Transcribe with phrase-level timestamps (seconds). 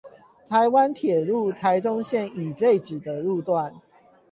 [0.49, 3.71] 臺灣鐵路臺中線已廢止的路段